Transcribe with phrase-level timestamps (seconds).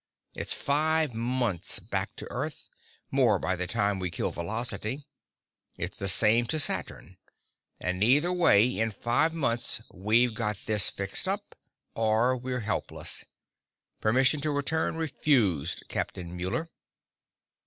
[0.33, 2.69] It's five months back to Earth
[3.11, 5.05] more, by the time we kill velocity.
[5.77, 7.17] It's the same to Saturn.
[7.79, 11.53] And either way, in five months we've got this fixed up,
[11.93, 13.25] or we're helpless.
[13.99, 16.71] Permission to return refused, Captain Muller."